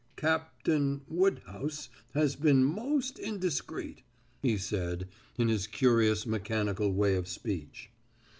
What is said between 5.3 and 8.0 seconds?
in his curious mechanical way of speech.